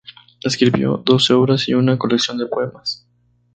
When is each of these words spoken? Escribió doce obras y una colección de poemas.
Escribió 0.43 0.99
doce 1.05 1.31
obras 1.33 1.69
y 1.69 1.75
una 1.75 1.95
colección 1.99 2.39
de 2.39 2.47
poemas. 2.47 3.05